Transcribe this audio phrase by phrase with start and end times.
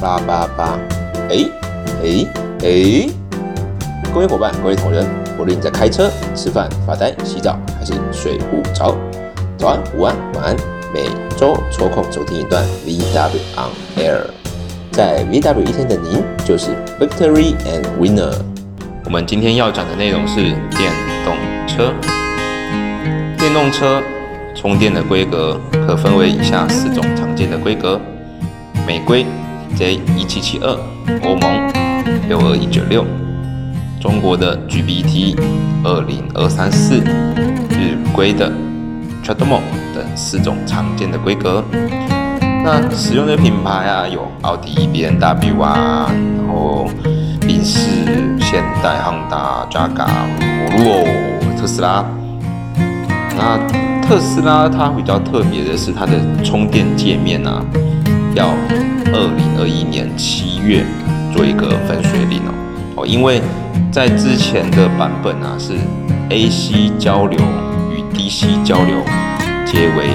[0.00, 0.78] 八八八。
[1.28, 1.44] 哎
[2.02, 2.26] 哎
[2.62, 3.08] 哎！
[4.12, 5.04] 各位伙伴，各位同仁，
[5.38, 8.96] 无论你在开车、吃饭、发呆、洗澡，还是睡不着，
[9.58, 10.56] 早安、午安、晚安，
[10.94, 11.04] 每
[11.36, 14.20] 周抽空收听一段 VW on Air，
[14.90, 18.32] 在 VW 一天的您就是 Victory and Winner。
[19.04, 20.92] 我们今天要讲的内容是电
[21.24, 21.36] 动
[21.66, 21.92] 车。
[23.38, 24.02] 电动车
[24.54, 28.00] 充电的规格可分为以下四种常见的规格：
[28.86, 29.26] 美规。
[29.76, 30.70] J 一七七二，
[31.22, 31.70] 欧盟
[32.28, 33.04] 六二一九六，
[34.00, 35.36] 中国的 GBT
[35.84, 36.94] 二零二三四，
[37.68, 38.50] 日规的
[39.22, 39.60] CHAdeMO
[39.94, 41.62] 等四种常见的规格。
[42.40, 46.88] 那使用的品牌啊，有奥迪、B N W 啊，然后
[47.42, 47.78] 宾士、
[48.40, 50.08] 现代、汉达、Jaga、
[50.70, 51.04] 摩洛、
[51.54, 52.02] 特斯拉。
[53.36, 53.58] 那
[54.00, 57.62] 特斯拉它比较特别的是它的充电界面啊，
[58.36, 58.54] 要。
[59.12, 60.84] 二零二一年七月
[61.34, 62.52] 做一个分水岭哦
[62.96, 63.40] 哦，因为
[63.90, 65.72] 在之前的版本啊是
[66.28, 67.38] AC 交流
[67.90, 68.96] 与 DC 交流
[69.64, 70.10] 皆为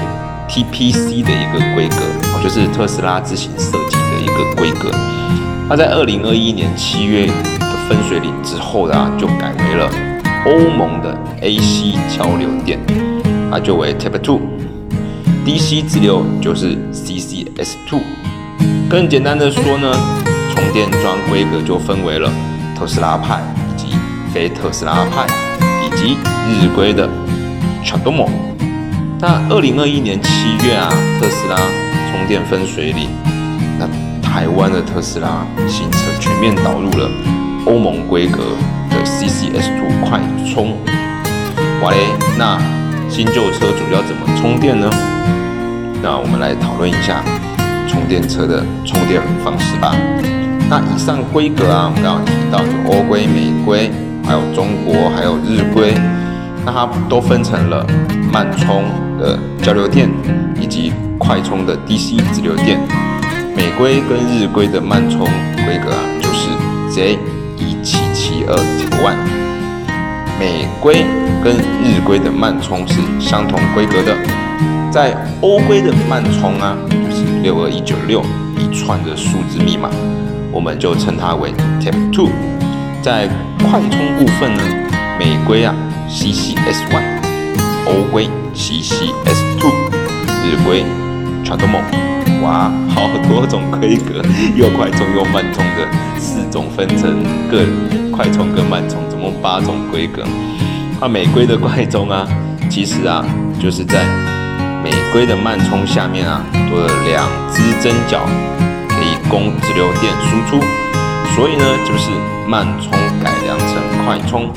[0.47, 2.03] TPC 的一个规格
[2.35, 4.91] 哦，就是特斯拉自行设计的一个规格。
[5.69, 9.89] 那在二零二一年七月的分水岭之后啊，就改为了
[10.45, 12.77] 欧盟的 AC 交流电，
[13.49, 14.41] 那就为 Type Two
[15.45, 18.01] DC 直流就是 CCS Two。
[18.89, 19.91] 更简单的说呢，
[20.53, 22.29] 充电桩规格就分为了
[22.77, 23.95] 特斯拉派以及
[24.33, 25.25] 非特斯拉派，
[25.85, 27.09] 以及日规的
[27.83, 28.29] CHAdeMO。
[29.19, 30.29] 那二零二一年七
[30.65, 31.57] 月啊，特斯拉
[32.11, 33.09] 充电分水岭，
[33.79, 33.87] 那
[34.21, 37.09] 台湾的特斯拉新车全面导入了
[37.65, 38.39] 欧盟规格
[38.89, 40.19] 的 CCS2 快
[40.53, 40.77] 充。
[41.81, 41.97] 哇嘞，
[42.37, 42.59] 那
[43.11, 44.89] 新旧车主要怎么充电呢？
[46.01, 47.21] 那我们来讨论一下。
[47.87, 49.93] 充电车的充电方式吧。
[50.69, 53.91] 那以上规格啊，我们刚刚提到有欧规、美规，
[54.23, 55.93] 还有中国，还有日规。
[56.65, 57.85] 那它都分成了
[58.31, 58.85] 慢充
[59.19, 60.09] 的交流电
[60.57, 62.79] 以及快充的 DC 直流电。
[63.53, 65.27] 美规跟日规的慢充
[65.65, 66.47] 规格啊，就是
[66.89, 67.19] Z
[67.57, 69.17] 一七七二千万。
[70.39, 71.03] 美规
[71.43, 74.15] 跟日规的慢充是相同规格的。
[74.91, 76.77] 在欧规的慢充啊。
[77.43, 78.23] 六二一九六
[78.59, 79.89] 一串的数字密码，
[80.51, 82.29] 我们就称它为 Type Two。
[83.01, 84.61] 在快充部分呢，
[85.17, 85.73] 美规啊
[86.07, 87.01] CCS One，
[87.87, 89.71] 欧规 CCS Two，
[90.45, 90.85] 日规
[91.43, 91.81] CHAdeMO。
[92.43, 94.21] 哇，好多种规格，
[94.55, 97.57] 又快充又慢充的四种分成各
[98.15, 100.23] 快充跟慢充，总共八种规格。
[101.01, 102.27] 那美规的快充啊，
[102.69, 103.25] 其实啊
[103.59, 104.05] 就是在
[104.83, 108.19] 美规的慢充下面啊，多了两只针脚，
[108.87, 110.63] 可以供直流电输出，
[111.35, 112.11] 所以呢，就是
[112.47, 114.47] 慢充改良成快充。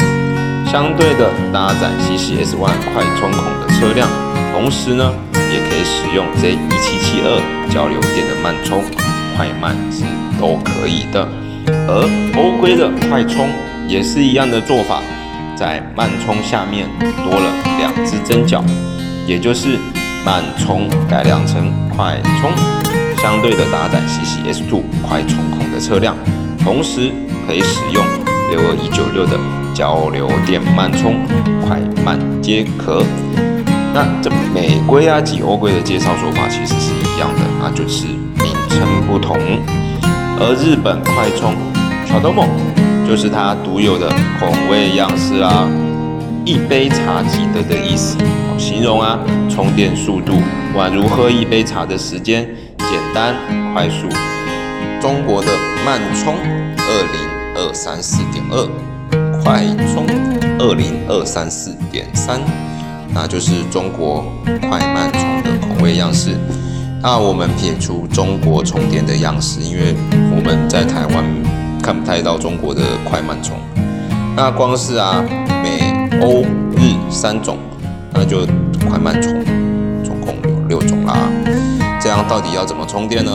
[0.70, 4.06] 相对的，搭载 CCS One 快充孔的车辆，
[4.52, 7.40] 同时呢，也可以使用 Z 一七七二
[7.70, 8.84] 交流电的慢充，
[9.34, 10.04] 快慢是
[10.38, 11.26] 都可以的。
[11.88, 12.04] 而
[12.36, 13.48] 欧规的快充
[13.88, 15.00] 也是一样的做法，
[15.56, 18.64] 在慢充下面多了两只针脚，
[19.26, 19.78] 也就是。
[20.26, 22.50] 慢充改良成快充，
[23.18, 26.16] 相对的搭载 CCS2 快充孔的车辆，
[26.60, 27.12] 同时
[27.46, 28.02] 可以使用
[28.50, 29.38] 六二一九六的
[29.74, 31.26] 交流电慢充，
[31.60, 33.04] 快慢皆可。
[33.92, 39.36] 那这美规啊及欧规的介绍说法其实是一样的，那就是名称不同。
[40.40, 41.54] 而日本快充
[42.08, 42.46] CHAdeMO
[43.06, 45.68] 就是它独有的孔位样式啊。
[46.46, 48.18] 一杯茶即得的意思，
[48.58, 50.34] 形容啊，充电速度
[50.76, 53.34] 宛如喝一杯茶的时间，简单
[53.72, 54.06] 快速。
[55.00, 55.48] 中国的
[55.86, 60.06] 慢充二零二三四点二，快充
[60.58, 62.40] 二零二三四点三，
[63.14, 64.24] 那就是中国
[64.68, 66.36] 快慢充的孔位样式。
[67.02, 69.94] 那我们撇除中国充电的样式，因为
[70.34, 71.24] 我们在台湾
[71.84, 73.58] 看不太到中国的快慢充。
[74.34, 75.22] 那光是啊，
[75.62, 76.42] 美欧
[76.74, 77.58] 日三种，
[78.10, 78.46] 那就
[78.88, 79.44] 快慢充，
[80.02, 81.28] 总共有六种啦。
[82.00, 83.30] 这样到底要怎么充电呢？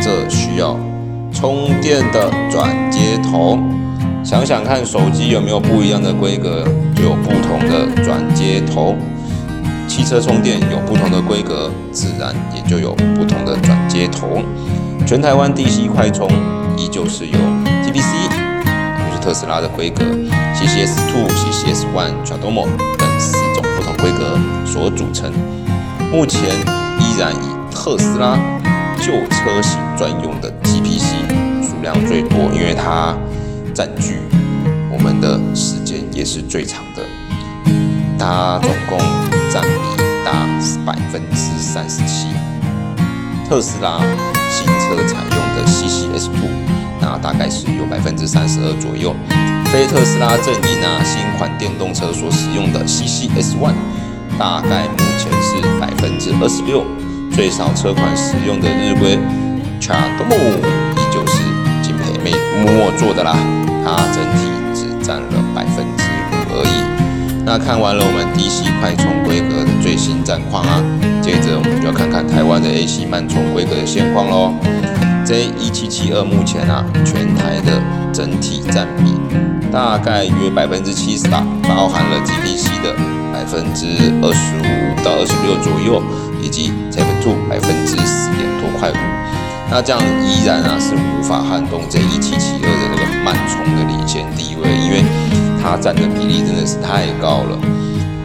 [0.00, 0.78] 这需要
[1.30, 3.58] 充电的转接头。
[4.24, 8.96] 想想看，手机有没有不一样的规格，就有不同的转接头。
[9.86, 14.40] 汽车充电有不同的规格，自然也就有不同的转接头。
[15.06, 16.28] 全台湾 DC 快充
[16.76, 17.38] 依旧是由
[17.84, 19.16] TPC 就是。
[19.26, 20.04] 特斯拉的规格
[20.54, 25.32] ，CCS Two、CCS One、t r a d o m o 等四种不同规格所组成。
[26.12, 26.42] 目前
[27.00, 28.38] 依然以特斯拉
[29.00, 31.26] 旧车型专用的 GPC
[31.60, 33.16] 数量最多，因为它
[33.74, 34.20] 占据
[34.92, 37.02] 我们的时间也是最长的。
[38.16, 38.96] 它总共
[39.50, 40.30] 占比达
[40.86, 42.28] 百分之三十七。
[43.48, 43.98] 特斯拉
[44.56, 46.48] 新车采用的 CCS2，
[46.98, 49.14] 那大概是有百分之三十二左右。
[49.66, 53.74] 非特斯拉阵营啊，新款电动车所使用的 CCS1，
[54.38, 56.82] 大概目前是百分之二十六。
[57.30, 59.18] 最少车款使用的日规
[59.78, 60.38] c h a d m o
[60.96, 61.42] 依旧是
[61.82, 62.32] 金培妹
[62.62, 63.36] 默做的啦，
[63.84, 67.44] 它整体只占了百分之五而已。
[67.44, 70.82] 那看完了我们 DC 快充规格的最新战况啊，
[71.26, 74.54] 接着我们就要看看台湾的 AC 慢充规格的现况喽。
[75.26, 77.82] J1772 目前啊，全台的
[78.12, 79.12] 整体占比
[79.72, 82.94] 大概约百分之七十吧，包含了 GPC 的
[83.32, 83.86] 百分之
[84.22, 86.00] 二十五到二十六左右。
[86.40, 88.94] 以及 Type Two 百分之十点多块五，
[89.68, 95.02] 那这样依然啊是无法撼动这一七七二的那个慢充的领先地位，因为
[95.60, 97.58] 它占的比例真的是太高了。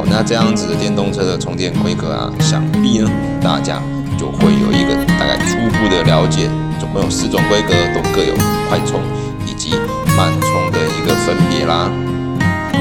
[0.10, 3.12] 那这样子的电动车的充电规格啊，想必呢
[3.42, 3.82] 大家
[4.18, 6.50] 就会有一个大概初步的了解，
[6.80, 8.34] 总共有四种规格，都各有
[8.70, 9.02] 快充
[9.46, 9.76] 以及
[10.18, 11.92] 慢充的一个分别啦。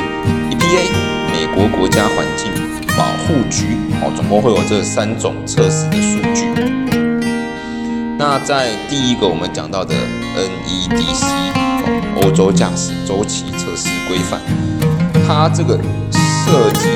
[0.52, 0.92] EPA，
[1.32, 2.52] 美国国家环境。
[2.96, 6.46] 保护局哦，总共会有这三种测试的数据。
[8.20, 9.96] 那在第一个我们讲到的
[10.38, 11.26] NEDC
[12.22, 14.40] 欧洲驾驶周期测试规范，
[15.26, 15.80] 它这个
[16.46, 16.90] 设计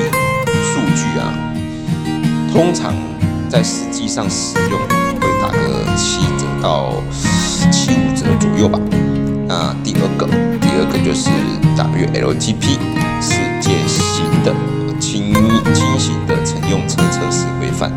[0.62, 1.32] 数据啊，
[2.52, 2.94] 通常
[3.48, 4.78] 在实际上使用
[5.20, 7.02] 会打个七折到
[7.70, 8.78] 七五折左右吧。
[9.46, 10.26] 那第二个，
[10.60, 11.30] 第二个就是
[11.76, 12.78] WLTP
[13.20, 14.54] 世界型的。
[15.00, 15.32] 轻
[15.72, 17.90] 轻型的乘用车测试规范，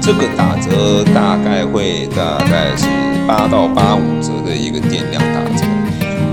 [0.00, 2.86] 这个打折大概会大概是
[3.28, 5.66] 八到八五折的一个电量打折。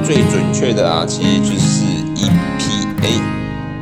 [0.02, 1.84] 最准确的啊，其实就是
[2.16, 3.22] EPA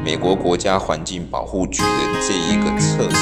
[0.07, 1.89] 美国国家环境保护局的
[2.25, 3.17] 这一个测试，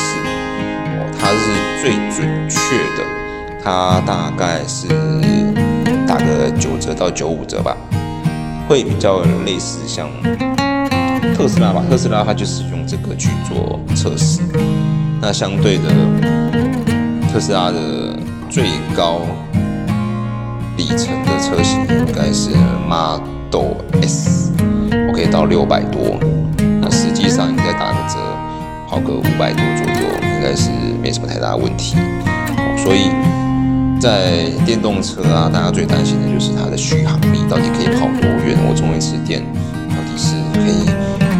[1.19, 3.03] 它是最准确的，
[3.63, 4.87] 它大概是
[6.07, 7.75] 打个九折到九五折吧，
[8.69, 10.07] 会比较类似像。
[11.35, 14.41] 特斯拉吧，特斯拉它就是用这个去做测试。
[15.19, 15.89] 那相对的，
[17.33, 18.15] 特斯拉的
[18.47, 18.65] 最
[18.95, 19.21] 高
[20.77, 22.51] 里程的车型应该是
[22.87, 23.73] Model
[24.03, 26.19] S，OK 到六百多。
[27.25, 28.19] 实际上应该打个折，
[28.87, 30.69] 跑个五百多左右，应该是
[31.01, 31.95] 没什么太大问题。
[32.77, 33.09] 所以
[33.99, 38.55] 在电动车啊，大家最担心的就是它的续航力到底可以跑多远？
[38.69, 39.41] 我充一次电
[39.89, 40.85] 到底是可以。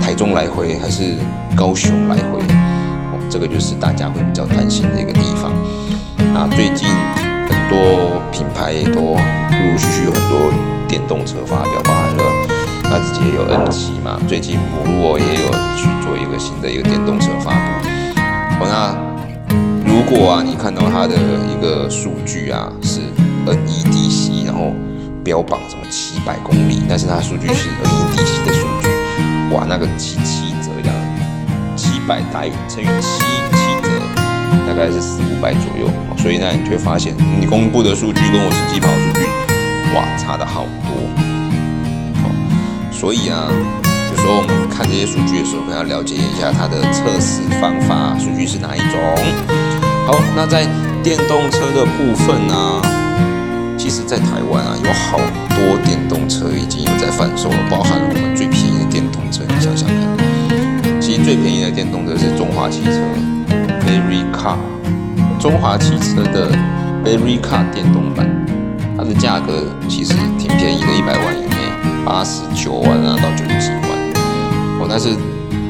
[0.01, 1.17] 台中来回还是
[1.55, 2.39] 高雄来回？
[3.13, 5.51] 哦，这个就是大家会比较担心的一个地方。
[6.33, 6.87] 那最近
[7.45, 10.51] 很多品牌都陆陆续续有很多
[10.87, 12.23] 电动车发表，包含了
[12.89, 17.57] 那直接有 N 七嘛，最近摩洛也有去做一个新的一个电动车发布。
[18.59, 18.95] 哦，那
[19.85, 23.01] 如果啊你看到它的一个数据啊是
[23.45, 24.73] NEDC，然后
[25.23, 28.89] 标榜什么七百公里，但是它数据是 NEDC 的数据。
[29.53, 30.93] 哇，那个七七折呀，
[31.75, 33.89] 七百台乘以七七折，
[34.67, 35.89] 大概是四五百左右。
[36.17, 39.25] 所以呢，你就会发现你公布的数据跟我实际跑数据，
[39.95, 40.95] 哇，差的好多。
[42.97, 43.51] 所以啊，
[44.09, 48.97] 有时候我们看这些数据的时候，可能要了解一下它的测试方法，数据是哪一种。
[50.07, 50.65] 好，那在
[51.03, 52.81] 电动车的部分呢，
[53.77, 59.43] 其实在台湾啊，有好多电动车已经有在贩售了，包含了我们最便宜的电动车。
[59.47, 62.97] 你想想看，其实最便宜的电动车是中华汽车
[63.85, 64.57] Berry Car，
[65.37, 66.49] 中华汽车的
[67.03, 68.25] Berry Car 电动版，
[68.97, 71.44] 它的价格其实挺便宜的，一百万以，
[72.05, 73.89] 八十九万啊到九十几万。
[74.79, 75.09] 哦，但是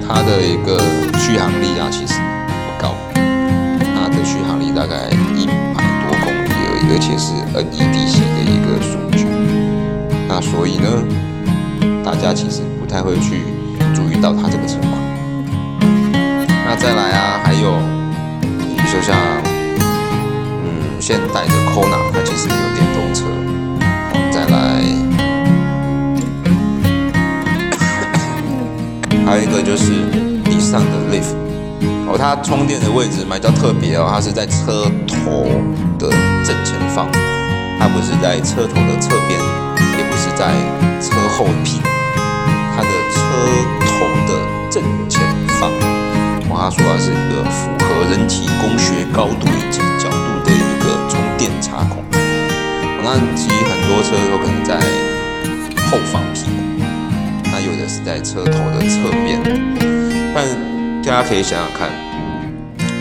[0.05, 0.77] 它的一个
[1.17, 9.25] 续航力啊其实不高，它的续航力大概一百多公里而已，而且是 NEDC 的一个数据。
[10.27, 10.87] 那所以呢，
[12.03, 13.41] 大家其实不太会去。
[13.93, 14.91] 注意到它这个车款，
[16.65, 17.79] 那再来啊，还有，
[18.41, 19.15] 比如说像，
[20.63, 23.25] 嗯，现代的 Kona，它其实也有电动车。
[29.25, 29.91] 还有一个就是
[30.43, 31.33] 地上的 Leaf，
[32.07, 35.49] 哦，它充电的位置比较特别哦，它是在车头
[35.97, 36.09] 的
[36.45, 37.09] 正前方，
[37.79, 39.39] 它不是在车头的侧边，
[39.97, 40.53] 也不是在
[41.01, 41.89] 车后屁股，
[42.75, 43.19] 它的车
[43.85, 44.39] 头的
[44.69, 45.21] 正前
[45.59, 45.71] 方。
[46.57, 52.03] 他说它是一个符合人体工学高度以及角度的一个充电插孔。
[52.09, 54.73] 我那其实很多车都可能在
[58.05, 59.41] 在车头的侧边。
[60.35, 60.45] 但
[61.03, 61.89] 大家可以想想看，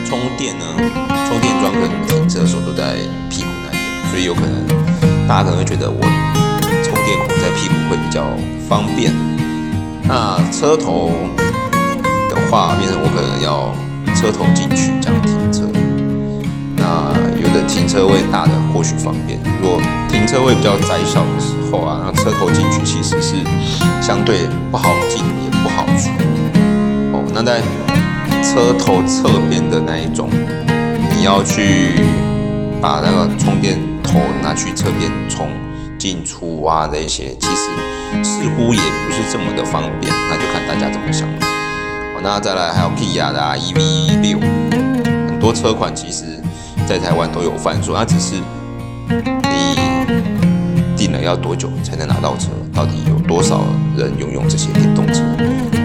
[0.07, 0.65] 充电呢，
[1.29, 2.95] 充电桩可能停车的时候都在
[3.29, 4.67] 屁股那边，所以有可能
[5.29, 6.01] 大家可能会觉得我
[6.83, 8.25] 充电孔在屁股会比较
[8.69, 9.13] 方便。
[10.09, 11.13] 那车头
[12.31, 12.35] 的。
[12.51, 13.75] 话变成我可能要
[14.15, 15.67] 车头进去这样停车，
[17.55, 23.37] 的停车位大的或许方便，如果停车位比较窄小的时候啊，那车头进去其实是
[24.03, 24.41] 相对
[24.73, 26.11] 不好进也不好出
[27.13, 27.23] 哦。
[27.33, 27.61] 那在
[28.43, 30.29] 车头侧边的那一种，
[31.17, 31.93] 你要去
[32.83, 35.49] 把那个充电头拿去侧边充
[35.97, 37.71] 进出啊那些，其实
[38.25, 41.29] 似乎也不是这么的方便，那就看大家怎么想。
[42.21, 44.39] 那再来还有 Kia 的 EV 六，
[45.29, 46.25] 很多车款其实，
[46.87, 48.35] 在台湾都有贩售，那只是
[49.09, 49.75] 你
[50.97, 53.65] 定了要多久才能拿到车，到底有多少
[53.97, 55.23] 人拥有这些电动车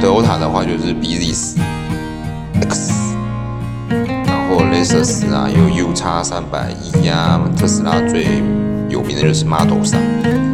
[0.01, 1.59] ？Toyota 的话就是 b z s
[2.61, 3.15] X，
[3.89, 8.27] 然后雷瑟斯啊，有 U 叉三百一呀，特斯拉最
[8.89, 10.01] 有名的就是 Model 三，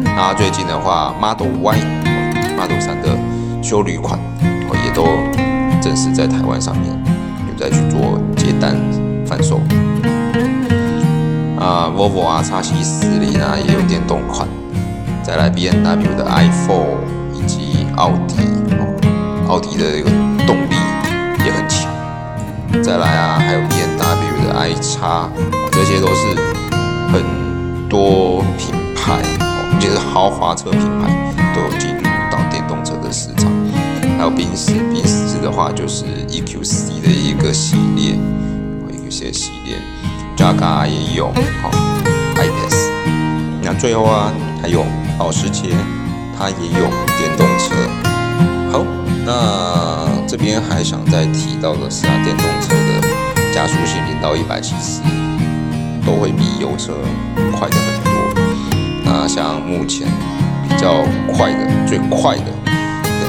[0.04, 3.16] 那最近的话 Model Y，Model 三的
[3.62, 4.18] 修旅款，
[4.84, 5.06] 也都。
[5.82, 6.90] 正式在台湾上面
[7.46, 8.74] 有在去做接单
[9.24, 9.60] 贩售
[11.58, 14.46] 啊，Volvo 啊叉七四零啊也有电动款，
[15.22, 16.84] 再来 B N W 的 i4
[17.34, 18.36] 以及奥迪，
[19.48, 20.10] 奥迪的一个
[20.46, 20.76] 动力
[21.44, 21.90] 也很强，
[22.82, 25.30] 再来啊还有 B N W 的 i 叉，
[25.72, 26.34] 这些都是
[27.10, 27.22] 很
[27.88, 33.50] 多品牌哦，就是豪华车品牌都有进入到电动车的市场。
[34.18, 38.14] 还有宾士，宾士的话就是 EQC 的一个系列
[38.90, 39.76] ，EQC 系列
[40.36, 41.70] ，Jaguar 也有，好
[42.36, 42.90] ，iPace。
[43.62, 44.84] 那最后啊，还有
[45.18, 45.70] 保时捷，
[46.38, 47.74] 它也有电动车。
[48.70, 48.84] 好，
[49.24, 53.08] 那这边还想再提到的是啊，电动车的
[53.52, 55.00] 加速性零到一百七十
[56.04, 56.92] 都会比油车
[57.52, 58.12] 快的很多。
[59.04, 60.06] 那像目前
[60.68, 61.02] 比较
[61.32, 62.52] 快的，最快的，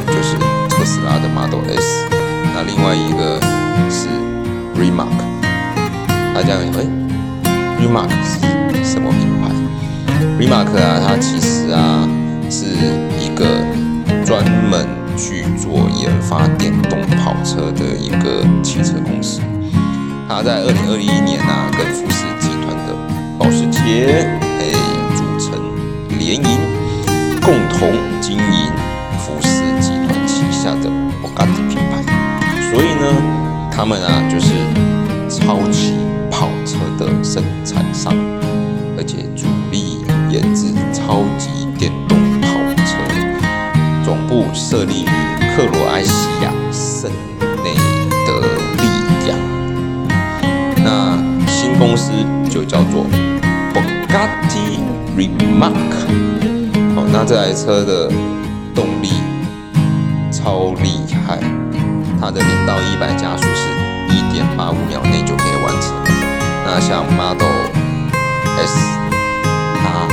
[0.07, 0.37] 就是。
[0.77, 2.05] 特斯拉的 Model S，
[2.53, 3.41] 那另外一个
[3.89, 4.07] 是
[4.79, 5.09] Remark，
[6.37, 6.85] 大家哎
[7.81, 9.49] ，Remark 是什么品牌
[10.37, 12.07] ？Remark 啊，它其实啊
[12.47, 12.67] 是
[13.19, 13.43] 一个
[14.23, 14.85] 专门
[15.17, 19.41] 去做研发电动跑车的一个汽车公司。
[20.29, 22.93] 它在二零二一年啊，跟福斯集团的
[23.39, 24.29] 保时捷
[24.59, 24.69] 哎
[25.15, 25.59] 组成
[26.19, 26.59] 联营，
[27.41, 28.71] 共同经营
[29.17, 30.43] 富士集团旗。
[30.51, 34.53] 下的博加迪品牌，所以呢，他们啊就是
[35.29, 35.95] 超级
[36.97, 38.13] 的生产商，
[38.97, 39.97] 而且主力
[40.31, 42.47] 研制超级电动跑
[42.85, 42.97] 车，
[44.03, 45.07] 总部设立于
[45.55, 47.11] 克罗埃西亚圣
[47.63, 47.75] 内
[48.25, 48.41] 德
[48.81, 49.35] 利亚。
[50.83, 52.11] 那新公司
[52.49, 53.03] 就叫做
[53.73, 54.79] 博加迪
[55.15, 55.91] Remark。
[56.95, 58.09] 好，那这台车的
[58.73, 59.11] 动力。
[60.29, 60.89] 超厉
[61.25, 61.39] 害！
[62.19, 63.69] 它的零到一百加速是
[64.13, 65.36] 一点八五秒内就。
[66.69, 67.63] 那像 Model
[68.59, 68.75] S，
[69.79, 70.05] 它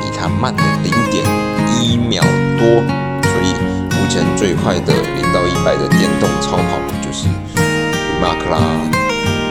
[0.00, 1.26] 比它慢了零点
[1.74, 2.22] 一秒
[2.56, 2.80] 多，
[3.24, 3.52] 所以
[3.90, 8.56] 目前最快的零到一百的电动超跑就是 Remark 啦。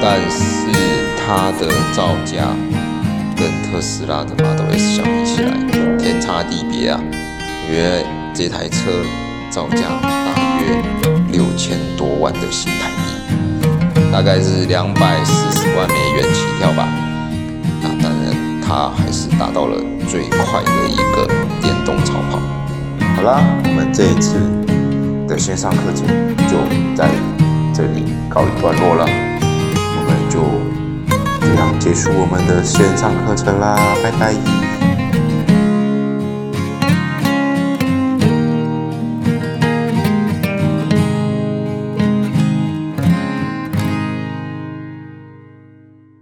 [0.02, 0.72] 但是
[1.20, 2.48] 它的造价
[3.36, 5.52] 跟特斯拉的 Model S 相比起来，
[6.00, 7.00] 天差地别啊！
[7.70, 8.78] 因为这台车。
[9.52, 10.82] 造价大约
[11.34, 13.02] 六千多万的新台币，
[14.12, 16.88] 大概是两百四十万美元起跳吧。
[17.82, 19.78] 那当然，它还是达到了
[20.08, 21.28] 最快的一个
[21.62, 22.40] 电动超跑。
[23.16, 24.36] 好啦，我们这一次
[25.28, 26.06] 的线上课程
[26.50, 26.58] 就
[26.96, 27.10] 在
[27.74, 30.42] 这里告一段落了，我们就
[31.40, 34.81] 这样结束我们的线上课程啦，拜拜。